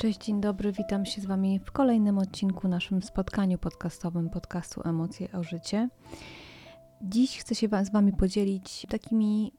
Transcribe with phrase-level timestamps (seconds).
[0.00, 5.32] Cześć, dzień dobry, witam się z Wami w kolejnym odcinku naszym spotkaniu podcastowym podcastu Emocje
[5.32, 5.88] o Życie.
[7.02, 9.52] Dziś chcę się z Wami podzielić takimi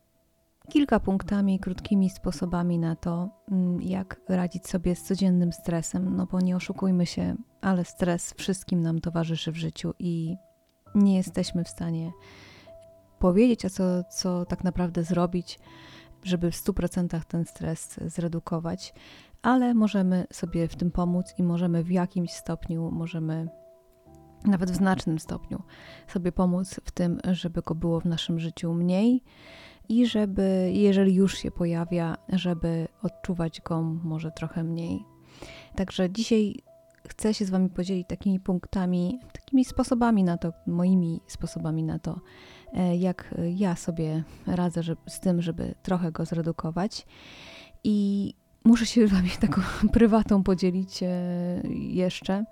[0.70, 6.16] kilka punktami, krótkimi sposobami na to, mm, jak radzić sobie z codziennym stresem.
[6.16, 10.36] No bo nie oszukujmy się, ale stres wszystkim nam towarzyszy w życiu i
[10.96, 12.12] nie jesteśmy w stanie
[13.20, 15.60] powiedzieć, a co, co tak naprawdę zrobić,
[16.24, 18.94] żeby w 100% ten stres zredukować,
[19.42, 23.48] ale możemy sobie w tym pomóc i możemy w jakimś stopniu, możemy
[24.46, 25.64] nawet w znacznym stopniu
[26.08, 29.24] sobie pomóc w tym, żeby go było w naszym życiu mniej
[29.90, 35.06] i żeby, jeżeli już się pojawia, żeby odczuwać go może trochę mniej.
[35.76, 36.56] Także dzisiaj
[37.08, 42.20] chcę się z Wami podzielić takimi punktami, takimi sposobami na to, moimi sposobami na to,
[42.74, 47.08] e, jak ja sobie radzę żeby, z tym, żeby trochę go zredukować.
[47.84, 48.34] I
[48.64, 49.62] muszę się z Wami taką
[49.94, 51.08] prywatą podzielić e,
[51.74, 52.46] jeszcze,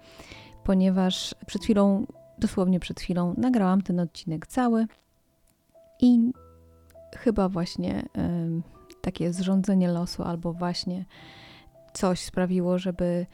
[0.63, 2.05] ponieważ przed chwilą,
[2.37, 4.87] dosłownie przed chwilą, nagrałam ten odcinek cały
[5.99, 6.31] i
[7.17, 8.03] chyba właśnie
[9.01, 11.05] takie zrządzenie losu albo właśnie
[11.93, 13.25] coś sprawiło, żeby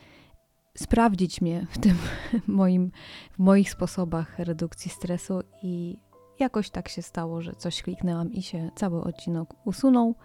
[0.77, 1.97] sprawdzić mnie w tym
[2.47, 2.91] moim,
[3.31, 5.97] w moich sposobach redukcji stresu i
[6.39, 10.15] jakoś tak się stało, że coś kliknęłam i się cały odcinek usunął.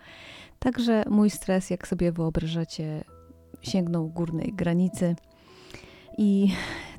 [0.59, 3.05] Także mój stres, jak sobie wyobrażacie,
[3.63, 5.17] sięgnął górnej granicy
[6.19, 6.49] i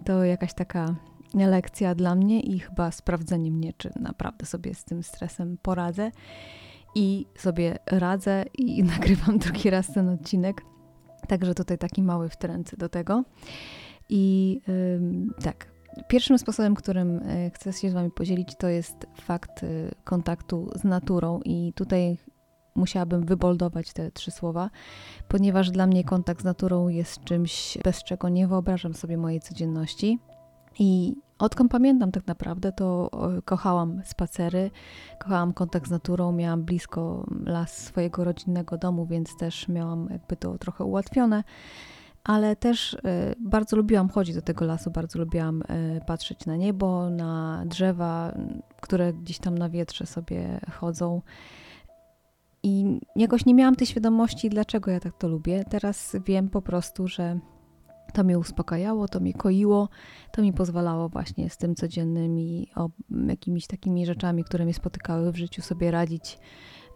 [0.05, 0.95] to jakaś taka
[1.33, 6.11] lekcja dla mnie i chyba sprawdzenie mnie, czy naprawdę sobie z tym stresem poradzę.
[6.95, 10.61] I sobie radzę i nagrywam drugi raz ten odcinek.
[11.27, 13.23] Także tutaj taki mały wtręt do tego.
[14.09, 15.70] I yy, tak,
[16.07, 20.83] pierwszym sposobem, którym e, chcę się z Wami podzielić, to jest fakt y, kontaktu z
[20.83, 21.39] naturą.
[21.45, 22.17] I tutaj
[22.75, 24.69] musiałabym wyboldować te trzy słowa,
[25.27, 30.19] ponieważ dla mnie kontakt z naturą jest czymś, bez czego nie wyobrażam sobie mojej codzienności.
[30.79, 33.09] I odkąd pamiętam tak naprawdę, to
[33.45, 34.71] kochałam spacery,
[35.19, 40.57] kochałam kontakt z naturą, miałam blisko las swojego rodzinnego domu, więc też miałam jakby to
[40.57, 41.43] trochę ułatwione.
[42.23, 47.09] Ale też e, bardzo lubiłam chodzić do tego lasu, bardzo lubiłam e, patrzeć na niebo,
[47.09, 48.37] na drzewa,
[48.81, 51.21] które gdzieś tam na wietrze sobie chodzą.
[52.63, 55.63] I jakoś nie miałam tej świadomości, dlaczego ja tak to lubię.
[55.69, 57.39] Teraz wiem po prostu, że
[58.13, 59.89] to mnie uspokajało, to mnie koiło,
[60.31, 62.67] to mi pozwalało właśnie z tym codziennymi,
[63.27, 66.37] jakimiś takimi rzeczami, które mnie spotykały w życiu, sobie radzić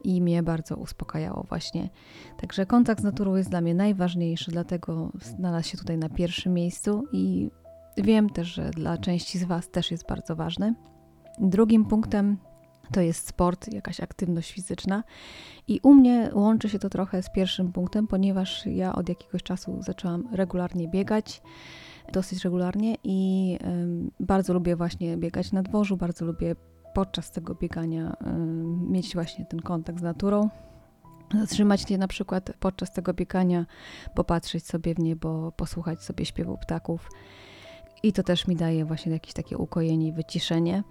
[0.06, 1.90] i mnie bardzo uspokajało właśnie.
[2.38, 7.04] Także kontakt z naturą jest dla mnie najważniejszy, dlatego znalazł się tutaj na pierwszym miejscu
[7.12, 7.52] i
[7.98, 10.76] wiem też, że dla części z Was też jest bardzo ważny.
[11.40, 12.38] Drugim punktem
[12.92, 15.04] to jest sport, jakaś aktywność fizyczna.
[15.68, 19.82] I u mnie łączy się to trochę z pierwszym punktem, ponieważ ja od jakiegoś czasu
[19.82, 21.42] zaczęłam regularnie biegać,
[22.14, 23.58] dosyć regularnie i
[24.20, 26.56] bardzo lubię właśnie biegać na dworzu, bardzo lubię
[26.96, 28.18] podczas tego biegania
[28.90, 30.50] mieć właśnie ten kontakt z naturą.
[31.40, 33.66] Zatrzymać się na przykład podczas tego biegania,
[34.16, 37.10] popatrzeć sobie w niebo, posłuchać sobie śpiewu ptaków.
[38.04, 40.84] I to też mi daje właśnie jakieś takie ukojenie i wyciszenie.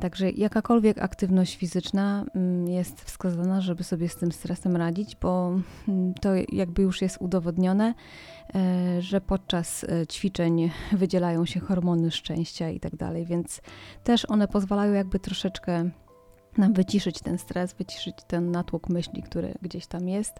[0.00, 6.14] Także jakakolwiek aktywność fizyczna mm, jest wskazana, żeby sobie z tym stresem radzić, bo mm,
[6.14, 7.94] to jakby już jest udowodnione,
[8.54, 13.60] e, że podczas e, ćwiczeń wydzielają się hormony szczęścia i tak dalej, więc
[14.04, 15.90] też one pozwalają jakby troszeczkę
[16.58, 20.34] nam wyciszyć ten stres, wyciszyć ten natłok myśli, który gdzieś tam jest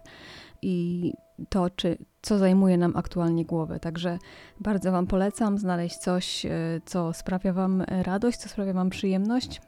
[0.61, 1.13] i
[1.49, 3.79] to, czy, co zajmuje nam aktualnie głowę.
[3.79, 4.19] Także
[4.59, 6.49] bardzo Wam polecam znaleźć coś, e,
[6.85, 9.61] co sprawia Wam radość, co sprawia Wam przyjemność.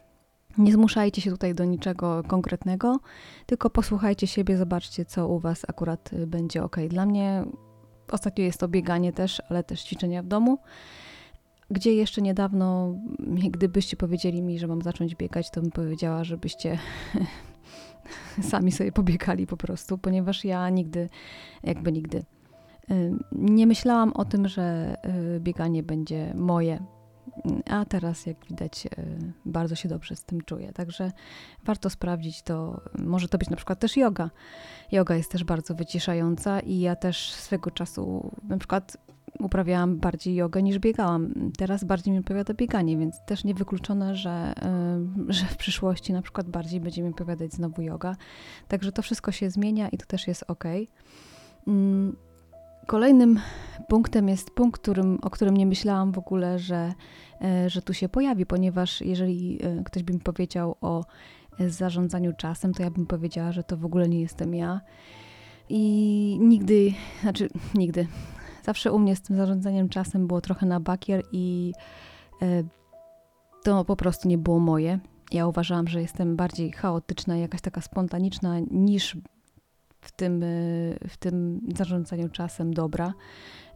[0.57, 2.99] Nie zmuszajcie się tutaj do niczego konkretnego,
[3.45, 6.77] tylko posłuchajcie siebie, zobaczcie, co u Was akurat e, będzie ok.
[6.89, 7.45] Dla mnie
[8.11, 10.57] ostatnio jest to bieganie też, ale też ćwiczenia w domu
[11.71, 12.95] gdzie jeszcze niedawno,
[13.49, 16.77] gdybyście powiedzieli mi, że mam zacząć biegać, to bym powiedziała, żebyście
[18.51, 21.09] sami sobie pobiegali po prostu, ponieważ ja nigdy,
[21.63, 22.23] jakby nigdy,
[23.31, 24.95] nie myślałam o tym, że
[25.35, 26.83] y, bieganie będzie moje.
[27.69, 28.89] A teraz, jak widać, y,
[29.45, 30.73] bardzo się dobrze z tym czuję.
[30.73, 31.11] Także
[31.65, 32.81] warto sprawdzić to.
[32.99, 34.29] Może to być na przykład też yoga.
[34.91, 38.97] Yoga jest też bardzo wyciszająca i ja też swego czasu na przykład
[39.39, 41.33] uprawiałam bardziej jogę niż biegałam.
[41.57, 44.53] Teraz bardziej mi odpowiada bieganie, więc też niewykluczone, że,
[45.27, 48.15] że w przyszłości na przykład bardziej będzie mi odpowiadać znowu yoga.
[48.67, 50.63] Także to wszystko się zmienia i to też jest ok.
[51.67, 52.15] Mm,
[52.87, 53.39] kolejnym
[53.87, 56.93] punktem jest punkt, którym, o którym nie myślałam w ogóle, że,
[57.41, 61.05] e, że tu się pojawi, ponieważ jeżeli e, ktoś by mi powiedział o
[61.59, 64.81] zarządzaniu czasem, to ja bym powiedziała, że to w ogóle nie jestem ja.
[65.69, 68.07] I nigdy, znaczy nigdy,
[68.63, 71.73] zawsze u mnie z tym zarządzaniem czasem było trochę na bakier i
[72.41, 72.63] e,
[73.63, 74.99] to po prostu nie było moje.
[75.31, 79.17] Ja uważałam, że jestem bardziej chaotyczna, jakaś taka spontaniczna niż
[80.01, 80.47] w tym, e,
[81.07, 83.13] w tym zarządzaniu czasem dobra.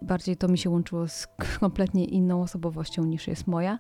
[0.02, 1.28] Bardziej to mi się łączyło z
[1.60, 3.80] kompletnie inną osobowością niż jest moja.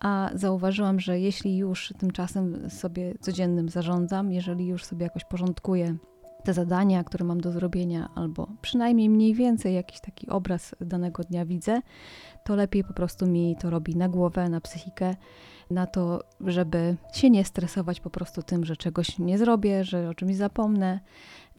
[0.00, 5.96] A zauważyłam, że jeśli już tymczasem sobie codziennym zarządzam, jeżeli już sobie jakoś porządkuję
[6.44, 11.44] te zadania, które mam do zrobienia, albo przynajmniej mniej więcej jakiś taki obraz danego dnia
[11.46, 11.80] widzę,
[12.44, 15.16] to lepiej po prostu mi to robi na głowę, na psychikę,
[15.70, 20.14] na to, żeby się nie stresować po prostu tym, że czegoś nie zrobię, że o
[20.14, 21.00] czymś zapomnę,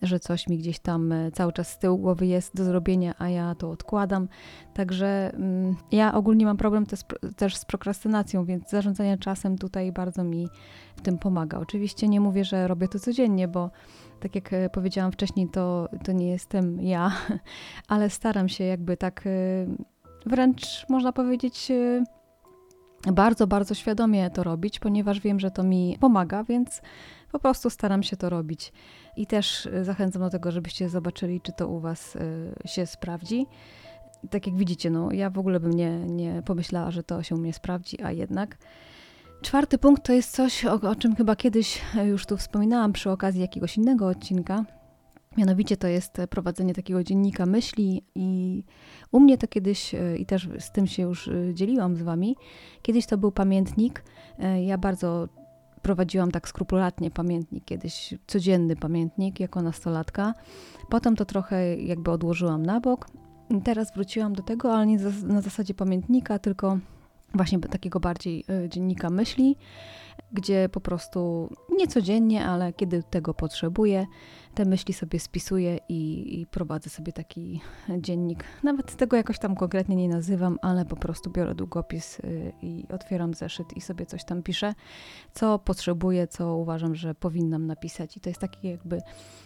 [0.01, 3.29] że coś mi gdzieś tam e, cały czas z tyłu głowy jest do zrobienia, a
[3.29, 4.27] ja to odkładam.
[4.73, 6.85] Także mm, ja ogólnie mam problem
[7.35, 10.47] też, z prokrastynacją, więc zarządzanie czasem tutaj bardzo mi
[10.95, 11.59] w tym pomaga.
[11.59, 13.69] Oczywiście nie mówię, że robię to codziennie, bo
[14.19, 17.11] tak jak e, powiedziałam wcześniej, to, to nie jestem ja,
[17.87, 19.29] ale staram się jakby tak e,
[20.25, 21.71] wręcz można powiedzieć
[23.07, 26.81] bardzo, bardzo świadomie to robić, ponieważ wiem, że to mi pomaga, więc
[27.31, 28.73] po prostu staram się to robić.
[29.15, 33.45] I też y, zachęcam do tego, żebyście zobaczyli, czy to u Was y, się sprawdzi.
[34.29, 37.37] Tak jak widzicie, no, ja w ogóle bym nie, nie pomyślała, że to się u
[37.37, 38.57] mnie sprawdzi, a jednak.
[39.41, 43.41] Czwarty punkt to jest coś, o, o czym chyba kiedyś już tu wspominałam przy okazji
[43.41, 44.65] jakiegoś innego odcinka.
[45.37, 48.63] Mianowicie to jest prowadzenie takiego dziennika myśli i
[49.11, 52.35] u mnie to kiedyś, y, i też z tym się już dzieliłam z Wami,
[52.81, 54.03] kiedyś to był pamiętnik.
[54.65, 55.27] Ja bardzo
[55.81, 60.33] prowadziłam tak skrupulatnie pamiętnik, kiedyś codzienny pamiętnik jako nastolatka.
[60.89, 63.07] Potem to trochę jakby odłożyłam na bok.
[63.63, 66.77] Teraz wróciłam do tego, ale nie na zasadzie pamiętnika, tylko
[67.33, 69.57] właśnie takiego bardziej e, dziennika myśli,
[70.33, 74.05] gdzie po prostu nie codziennie, ale kiedy tego potrzebuję,
[74.55, 77.61] te myśli sobie spisuję i, i, prowadzę sobie taki
[77.97, 78.43] dziennik.
[78.63, 83.33] Nawet tego jakoś tam konkretnie nie nazywam, ale po prostu biorę długopis y, i otwieram
[83.33, 84.73] zeszyt i sobie coś tam piszę,
[85.33, 88.17] co potrzebuję, co uważam, że powinnam napisać.
[88.17, 89.01] I to jest takie jakby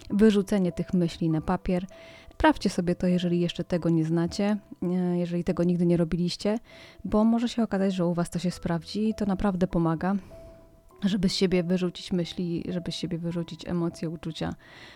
[0.09, 1.85] wyrzucenie tych myśli na papier.
[2.45, 6.59] Sprawdźcie sobie to, jeżeli jeszcze tego nie znacie, y, jeżeli tego nigdy nie robiliście,
[7.05, 10.15] bo może się okazać, że u Was to się sprawdzi i to naprawdę pomaga
[11.03, 14.55] żeby z siebie wyrzucić myśli, żeby z siebie wyrzucić emocje, uczucia,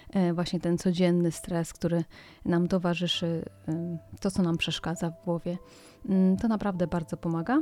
[0.09, 2.03] e, właśnie ten codzienny stres, który
[2.45, 5.57] nam towarzyszy, e, to co nam przeszkadza w głowie,
[6.09, 7.61] mm, to naprawdę bardzo pomaga.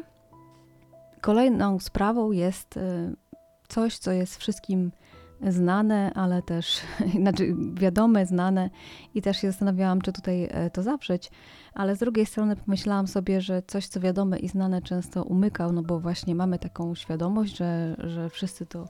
[1.22, 3.14] Kolejną sprawą jest e,
[3.68, 4.92] coś, co jest wszystkim
[5.48, 6.82] znane, ale też,
[7.22, 8.70] znaczy wiadome, znane
[9.16, 11.32] i też się zastanawiałam, czy tutaj to zawrzeć,
[11.74, 15.84] ale z drugiej strony pomyślałam sobie, że coś, co wiadome i znane często umykał, no
[15.84, 18.86] bo właśnie mamy taką świadomość, że, że wszyscy to,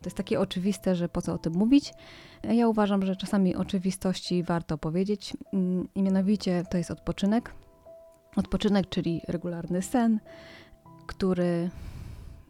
[0.00, 1.94] to jest takie oczywiste, że po co o tym mówić.
[2.42, 7.54] Ja uważam, że czasami oczywistości warto powiedzieć mm, i mianowicie to jest odpoczynek.
[8.36, 10.20] Odpoczynek, czyli regularny sen,
[11.06, 11.70] który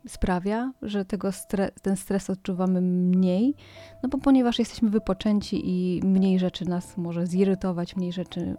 [0.09, 3.55] sprawia, że tego stre ten stres odczuwamy mniej,
[4.03, 8.57] no bo ponieważ jesteśmy wypoczęci i mniej rzeczy nas może zirytować, mniej rzeczy,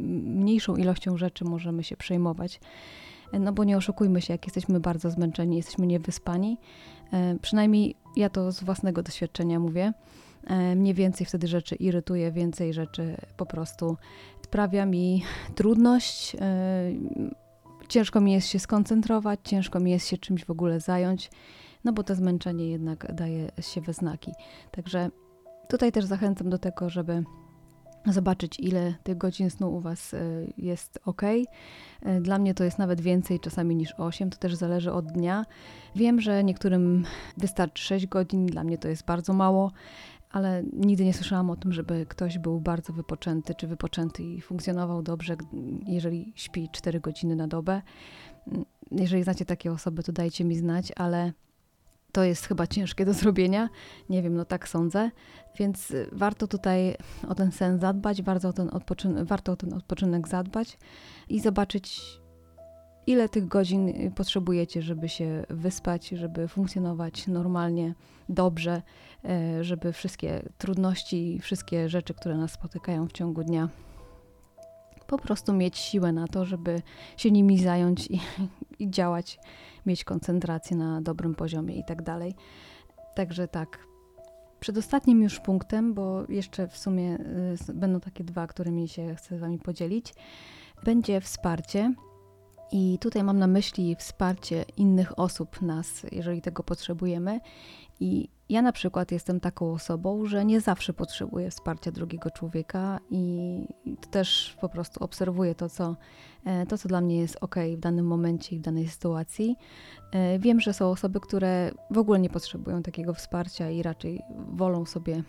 [0.00, 2.60] mniejszą ilością rzeczy możemy się przejmować.
[3.32, 6.58] No bo nie oszukujmy się, jak jesteśmy bardzo zmęczeni, jesteśmy niewyspani,
[7.12, 9.92] e, przynajmniej ja to z własnego doświadczenia mówię,
[10.46, 13.96] e, mnie więcej wtedy rzeczy irytuje, więcej rzeczy po prostu
[14.44, 15.22] sprawia mi
[15.54, 16.40] trudność, e,
[17.88, 21.30] ciężko mi jest się skoncentrować, ciężko mi jest się czymś w ogóle zająć,
[21.84, 24.32] no bo to zmęczenie jednak daje się we znaki.
[24.70, 25.10] Także
[25.68, 27.24] tutaj też zachęcam do tego, żeby
[28.06, 30.20] zobaczyć, ile tych godzin snu u Was e,
[30.58, 31.22] jest ok.
[31.22, 35.44] E, dla mnie to jest nawet więcej czasami niż 8, to też zależy od dnia.
[35.96, 37.04] Wiem, że niektórym
[37.36, 39.72] wystarczy 6 godzin, dla mnie to jest bardzo mało
[40.30, 45.02] ale nigdy nie słyszałam o tym, żeby ktoś był bardzo wypoczęty czy wypoczęty i funkcjonował
[45.02, 45.36] dobrze,
[45.86, 47.82] jeżeli śpi 4 godziny na dobę.
[48.90, 51.32] Jeżeli znacie takie osoby, to dajcie mi znać, ale
[52.12, 53.68] to jest chyba ciężkie do zrobienia.
[54.10, 55.10] Nie wiem, no tak sądzę.
[55.58, 56.96] Więc warto tutaj
[57.28, 58.70] o ten sen zadbać, warto o ten,
[59.24, 60.78] warto o ten odpoczynek zadbać
[61.28, 62.00] i zobaczyć,
[63.08, 67.94] ile tych godzin y, potrzebujecie, żeby się wyspać, żeby funkcjonować normalnie,
[68.28, 68.82] dobrze,
[69.24, 73.68] e, żeby wszystkie trudności, wszystkie rzeczy, które nas spotykają w ciągu dnia,
[75.06, 76.82] po prostu mieć siłę na to, żeby
[77.16, 78.20] się nimi zająć i,
[78.78, 79.38] i działać,
[79.86, 82.34] mieć koncentrację na dobrym poziomie i tak dalej.
[83.14, 83.78] Także tak.
[84.60, 87.18] Przedostatnim już punktem, bo jeszcze w sumie
[87.70, 90.14] y, będą takie dwa, którymi się chcę z Wami podzielić,
[90.84, 91.94] będzie wsparcie
[92.72, 97.40] I tutaj mam na myśli wsparcie innych osób nas, jeżeli tego potrzebujemy.
[98.00, 103.66] I ja na przykład jestem taką osobą, że nie zawsze potrzebuję wsparcia drugiego człowieka i
[104.10, 105.96] też po prostu obserwuję to, co,
[106.44, 109.56] e, to, co dla mnie jest ok w danym momencie i w danej sytuacji.
[110.12, 114.84] E, wiem, że są osoby, które w ogóle nie potrzebują takiego wsparcia i raczej wolą
[114.84, 115.22] sobie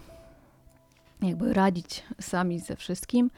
[1.22, 3.30] jakby radzić sami ze wszystkim.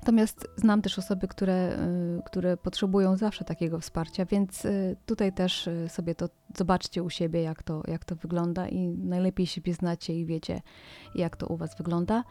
[0.00, 1.78] Natomiast znam też osoby, które,
[2.18, 7.10] y, które potrzebują zawsze takiego wsparcia, więc y, tutaj też y, sobie to zobaczcie u
[7.10, 10.60] siebie, jak to, jak to wygląda i najlepiej siebie znacie i wiecie,
[11.14, 12.24] jak to u Was wygląda.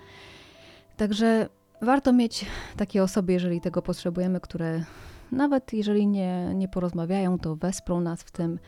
[0.98, 1.50] Także
[1.82, 2.46] warto mieć
[2.77, 4.84] takie osoby, jeżeli tego potrzebujemy, które
[5.32, 8.60] nawet jeżeli nie, nie porozmawiają, to wesprą nas w tym,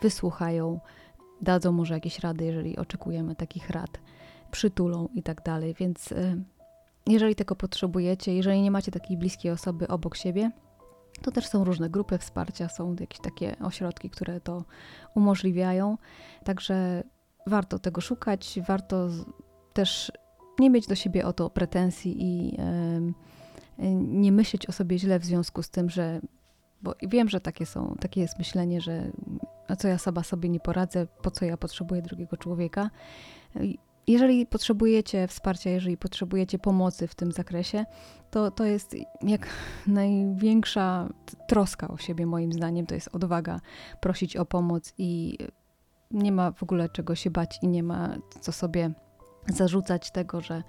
[0.00, 0.80] wysłuchają,
[1.40, 3.98] dadzą może jakieś rady, jeżeli oczekujemy takich rad,
[4.52, 5.74] przytulą i tak dalej.
[5.74, 6.14] Więc
[7.06, 10.50] jeżeli tego potrzebujecie, jeżeli nie macie takiej bliskiej osoby obok siebie,
[11.22, 14.64] to też są różne grupy wsparcia, są jakieś takie ośrodki, które to
[15.14, 15.98] umożliwiają.
[16.44, 17.04] Także
[17.46, 19.08] warto tego szukać, warto
[19.72, 20.12] też
[20.58, 22.58] nie mieć do siebie o to pretensji i
[23.94, 26.20] nie myśleć o sobie źle w związku z tym, że
[26.82, 29.10] bo wiem, że takie są, takie jest myślenie, że
[29.68, 32.90] a co ja sama sobie nie poradzę, po co ja potrzebuję drugiego człowieka.
[34.06, 37.84] Jeżeli potrzebujecie wsparcia, jeżeli potrzebujecie pomocy w tym zakresie,
[38.30, 39.48] to to jest jak
[39.86, 41.08] największa
[41.48, 43.60] troska o siebie, moim zdaniem, to jest odwaga
[44.00, 45.38] prosić o pomoc i
[46.10, 48.90] nie ma w ogóle czego się bać i nie ma co sobie
[49.48, 50.62] zarzucać tego, że,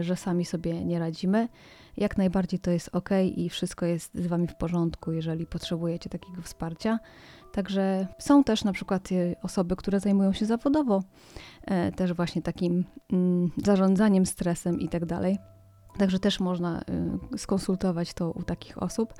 [0.00, 1.48] że sami sobie nie radzimy.
[1.96, 6.42] Jak najbardziej to jest ok i wszystko jest z Wami w porządku, jeżeli potrzebujecie takiego
[6.42, 6.98] wsparcia.
[7.52, 11.02] Także są też na przykład y, osoby, które zajmują się zawodowo
[11.64, 15.38] e, też właśnie takim mm, zarządzaniem stresem i tak dalej.
[15.98, 16.84] Także też można
[17.36, 19.14] skonsultować to u takich osób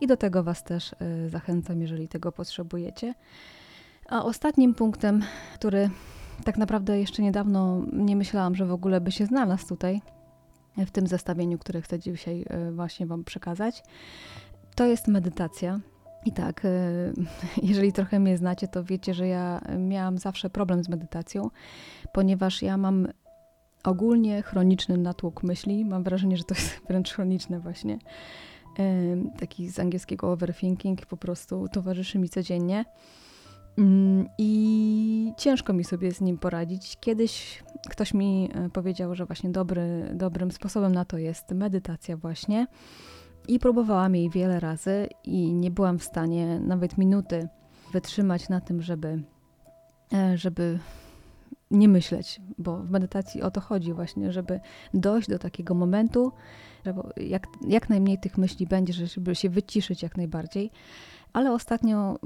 [0.00, 0.94] i do tego Was też
[1.28, 3.14] zachęcam, jeżeli tego potrzebujecie.
[4.08, 5.22] A ostatnim punktem,
[5.54, 5.90] który
[6.44, 10.02] tak naprawdę jeszcze niedawno nie myślałam, że w ogóle by się znalazł tutaj,
[10.76, 13.82] w tym zestawieniu, które chcę dzisiaj właśnie Wam przekazać,
[14.74, 15.80] to jest medytacja.
[16.26, 16.68] I tak, e,
[17.70, 21.50] jeżeli trochę mnie znacie, to wiecie, że ja miałam zawsze problem z medytacją,
[22.12, 23.08] ponieważ ja mam
[23.84, 25.84] ogólnie chroniczny natłok myśli.
[25.84, 27.98] Mam wrażenie, że to jest wręcz chroniczne właśnie.
[28.78, 28.84] E,
[29.38, 32.84] taki z angielskiego overthinking po prostu towarzyszy mi codziennie.
[33.80, 36.96] Mm, I ciężko mi sobie z nim poradzić.
[37.00, 42.66] Kiedyś ktoś mi e, powiedział, że właśnie dobry, dobrym sposobem na to jest medytacja właśnie.
[43.48, 47.48] I próbowałam jej wiele razy i nie byłam w stanie nawet minuty
[47.92, 49.22] wytrzymać na tym, żeby,
[50.12, 50.78] e, żeby
[51.70, 54.60] nie myśleć, bo w medytacji o to chodzi właśnie, żeby
[54.94, 56.32] dojść do takiego momentu,
[56.84, 60.70] żeby jak, jak najmniej tych myśli będzie, żeby się wyciszyć jak najbardziej.
[61.32, 62.18] Ale ostatnio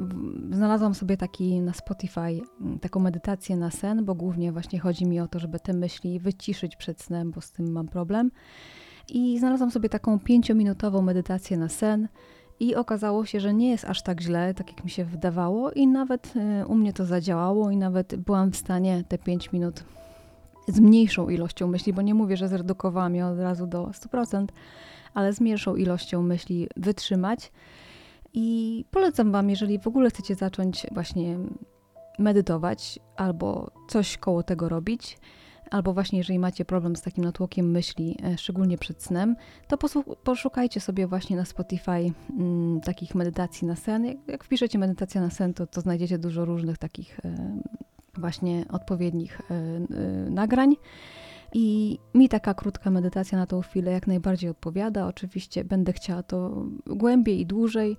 [0.50, 2.40] znalazłam sobie taki na Spotify
[2.80, 6.76] taką medytację na sen, bo głównie właśnie chodzi mi o to, żeby te myśli wyciszyć
[6.76, 8.30] przed snem, bo z tym mam problem.
[9.08, 12.08] I znalazłam sobie taką pięciominutową medytację na sen.
[12.61, 15.87] I okazało się, że nie jest aż tak źle, tak jak mi się wydawało, i
[15.87, 16.32] nawet
[16.62, 19.84] y, u mnie to zadziałało, i nawet byłam w stanie te 5 minut
[20.68, 24.46] z mniejszą ilością myśli, bo nie mówię, że zredukowałam je od razu do 100%,
[25.14, 27.52] ale z mniejszą ilością myśli wytrzymać.
[28.34, 31.38] I polecam Wam, jeżeli w ogóle chcecie zacząć właśnie
[32.18, 35.18] medytować albo coś koło tego robić,
[35.70, 39.36] albo właśnie jeżeli macie problem z takim natłokiem myśli, e, szczególnie przed snem,
[39.68, 39.78] to
[40.24, 44.04] poszukajcie sobie właśnie na Spotify mm, takich medytacji na sen.
[44.04, 47.60] Jak, jak wpiszecie medytacja na sen, to, to znajdziecie dużo różnych takich e,
[48.14, 50.76] właśnie odpowiednich e, e, nagrań.
[51.54, 55.06] I mi taka krótka medytacja na tą chwilę jak najbardziej odpowiada.
[55.06, 57.96] Oczywiście będę chciała to głębiej i dłużej,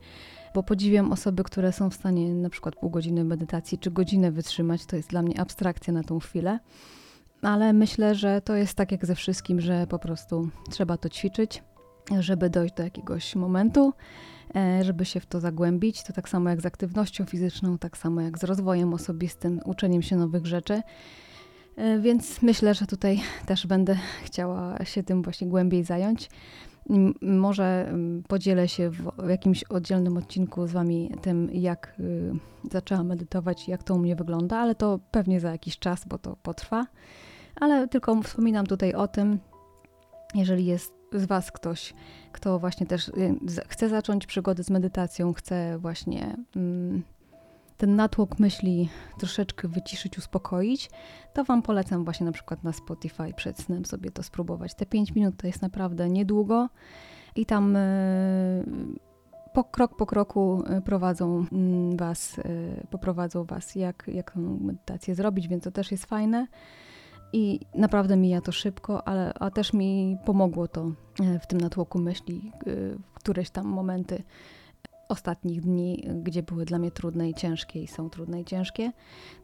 [0.55, 4.85] bo podziwiam osoby, które są w stanie na przykład pół godziny medytacji czy godzinę wytrzymać.
[4.85, 6.59] To jest dla mnie abstrakcja na tą chwilę
[7.45, 11.63] ale myślę, że to jest tak jak ze wszystkim, że po prostu trzeba to ćwiczyć,
[12.19, 13.93] żeby dojść do jakiegoś momentu,
[14.55, 16.03] e, żeby się w to zagłębić.
[16.03, 20.15] To tak samo jak z aktywnością fizyczną, tak samo jak z rozwojem osobistym, uczeniem się
[20.15, 20.81] nowych rzeczy.
[21.75, 26.29] E, więc myślę, że tutaj też będę chciała się tym właśnie głębiej zająć.
[27.21, 27.93] Może
[28.27, 32.31] podzielę się w jakimś oddzielnym odcinku z Wami tym, jak y,
[32.71, 36.35] zaczęłam medytować, jak to u mnie wygląda, ale to pewnie za jakiś czas, bo to
[36.35, 36.85] potrwa
[37.55, 39.39] ale tylko wspominam tutaj o tym,
[40.35, 41.93] jeżeli jest z Was ktoś,
[42.31, 43.35] kto właśnie też y,
[43.67, 47.03] chce zacząć przygodę z medytacją, chce właśnie mm,
[47.77, 48.89] ten natłok myśli
[49.19, 50.89] troszeczkę wyciszyć, uspokoić,
[51.33, 54.73] to Wam polecam właśnie na przykład na Spotify przed snem sobie to spróbować.
[54.75, 56.69] Te 5 minut to jest naprawdę niedługo
[57.35, 58.65] i tam y,
[59.53, 62.41] po, krok po kroku prowadzą mm, was,
[62.89, 66.47] poprowadzą was, jak, jak medytację zrobić, więc to też jest fajne.
[67.33, 70.91] I naprawdę mija to szybko, ale a też mi pomogło to
[71.41, 72.51] w tym natłoku myśli,
[73.13, 74.23] któreś tam momenty
[75.09, 78.91] ostatnich dni, gdzie były dla mnie trudne i ciężkie i są trudne i ciężkie.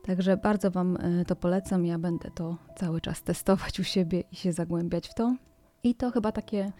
[0.04, 1.86] Także bardzo Wam e, to polecam.
[1.86, 5.36] Ja będę to cały czas testować u siebie i się zagłębiać w to.
[5.84, 6.72] I to chyba takie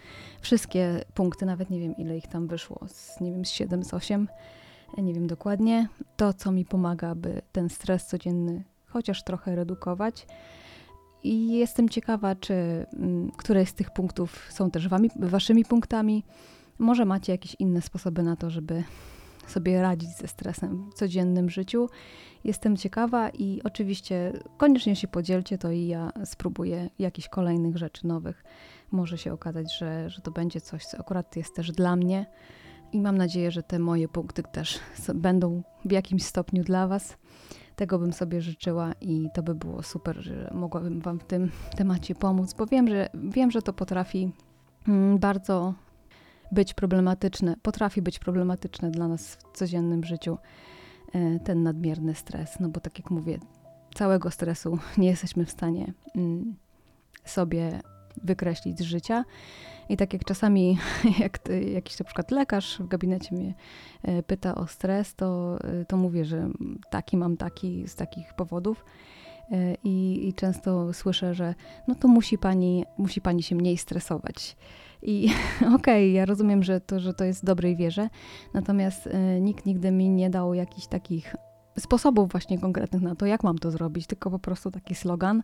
[0.42, 3.94] wszystkie punkty, nawet nie wiem ile ich tam wyszło, z, nie wiem, z 7, z
[3.94, 4.28] 8,
[4.98, 5.88] e, nie wiem dokładnie.
[6.18, 10.28] To, co mi pomaga, by ten stres codzienny chociaż trochę redukować.
[11.24, 16.24] I jestem ciekawa, czy m, mm, któreś z tych punktów są też wami, waszymi punktami
[16.82, 18.84] może macie jakieś inne sposoby na to, żeby
[19.48, 21.90] sobie radzić ze stresem w codziennym życiu.
[22.44, 28.44] Jestem ciekawa i oczywiście koniecznie się podzielcie, to i ja spróbuję jakichś kolejnych rzeczy nowych.
[28.92, 32.26] Może się okazać, że, że to będzie coś, co akurat jest też dla mnie.
[32.92, 34.80] I mam nadzieję, że te moje punkty też
[35.16, 37.18] będą w jakimś stopniu dla Was.
[37.76, 42.16] Tego bym sobie życzyła i to by było super, że mogłabym Wam w tym temacie
[42.16, 44.32] pomóc, bo wiem, że wiem, że to potrafi
[44.88, 45.74] mm, bardzo
[46.52, 50.38] być problematyczne, potrafi być problematyczne dla nas w codziennym życiu
[51.14, 52.60] e, ten nadmierny stres.
[52.60, 53.40] No bo tak jak mówię,
[53.96, 56.56] całego stresu nie jesteśmy w stanie mm,
[57.26, 57.82] sobie
[58.24, 59.26] wykreślić z życia.
[59.90, 60.78] I tak jak czasami
[61.20, 61.40] jak
[61.74, 63.54] jakiś na przykład lekarz w gabinecie mnie
[64.04, 66.50] e, pyta o stres, to, e, to mówię, że
[66.90, 68.86] taki mam taki z takich powodów.
[69.84, 71.56] I, I, często słyszę, że
[71.88, 74.58] no to musi pani, musi pani się mniej stresować.
[75.02, 75.30] I
[75.60, 78.10] okej, okay, ja rozumiem, że to, że to jest w dobrej wierze,
[78.54, 81.36] natomiast y, nikt nigdy mi nie dał jakichś takich
[81.80, 85.44] sposobów właśnie konkretnych na to, jak mam to zrobić, tylko po prostu taki slogan.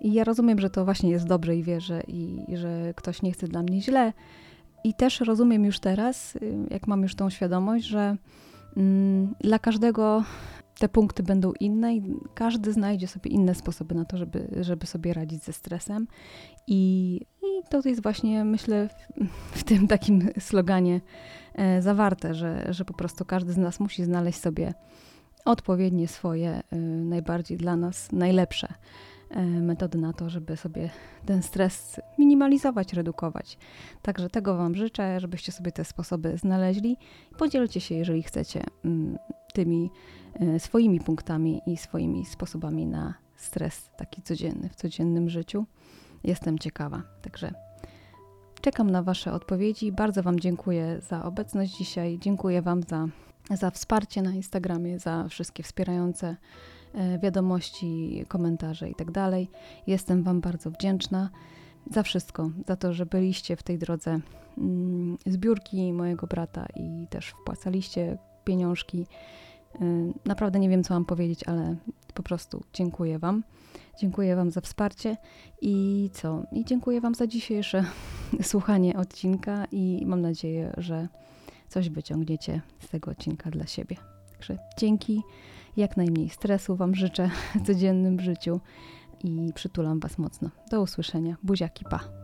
[0.00, 3.32] I ja rozumiem, że to właśnie jest w dobrej wierze i, i że ktoś nie
[3.32, 4.12] chce dla mnie źle.
[4.84, 8.16] I też rozumiem już teraz, y, jak mam już tą świadomość, że
[8.76, 10.24] mm, dla każdego
[10.78, 12.02] te punkty będą inne i
[12.34, 16.06] każdy znajdzie sobie inne sposoby na to, żeby, żeby sobie radzić ze stresem.
[16.66, 21.00] I, i to jest właśnie, myślę, w, w tym takim sloganie
[21.54, 24.74] e, zawarte, że, że po prostu każdy z nas musi znaleźć sobie
[25.44, 28.74] odpowiednie swoje, e, najbardziej dla nas najlepsze
[29.30, 30.90] e, metody na to, żeby sobie
[31.26, 33.58] ten stres minimalizować, redukować.
[34.02, 36.96] Także tego Wam życzę, żebyście sobie te sposoby znaleźli.
[37.38, 39.18] Podzielcie się, jeżeli chcecie, mm,
[39.54, 39.90] tymi
[40.40, 45.66] E, swoimi punktami i swoimi sposobami na stres taki codzienny, w codziennym życiu.
[46.24, 47.02] Jestem ciekawa.
[47.22, 47.52] Także
[48.60, 49.92] czekam na Wasze odpowiedzi.
[49.92, 52.18] Bardzo Wam dziękuję za obecność dzisiaj.
[52.20, 53.06] Dziękuję Wam za,
[53.50, 56.36] za wsparcie na Instagramie, za wszystkie wspierające
[56.94, 59.12] e, wiadomości, komentarze itd.
[59.12, 59.32] Tak
[59.86, 61.30] Jestem Wam bardzo wdzięczna
[61.90, 64.20] za wszystko, za to, że byliście w tej drodze
[64.58, 69.06] mm, zbiórki mojego brata i też wpłacaliście pieniążki
[69.82, 71.76] Y, naprawdę nie wiem, co mam powiedzieć, ale
[72.14, 73.42] po prostu dziękuję Wam.
[73.98, 75.16] Dziękuję Wam za wsparcie
[75.62, 76.42] i co?
[76.52, 77.84] I dziękuję Wam za dzisiejsze
[78.42, 81.08] słuchanie odcinka i mam nadzieję, że
[81.68, 83.96] coś wyciągniecie z tego odcinka dla siebie.
[84.32, 85.22] Także dzięki,
[85.76, 88.60] jak najmniej stresu Wam życzę w codziennym życiu
[89.24, 90.50] i przytulam Was mocno.
[90.70, 91.36] Do usłyszenia.
[91.42, 92.23] Buziaki, pa!